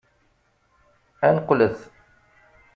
[1.25, 1.79] Ad neqqlet!